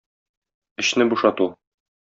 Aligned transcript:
Эчне 0.83 1.09
бушату. 1.13 1.47